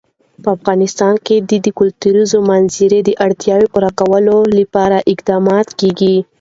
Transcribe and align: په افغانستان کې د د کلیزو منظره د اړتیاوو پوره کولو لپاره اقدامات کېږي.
په 0.43 0.49
افغانستان 0.57 1.13
کې 1.25 1.35
د 1.49 1.51
د 1.65 1.67
کلیزو 1.77 2.39
منظره 2.49 2.97
د 3.03 3.09
اړتیاوو 3.25 3.71
پوره 3.73 3.91
کولو 3.99 4.37
لپاره 4.59 4.97
اقدامات 5.13 5.67
کېږي. 5.79 6.15